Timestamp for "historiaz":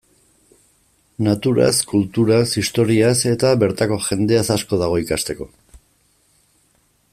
2.63-3.13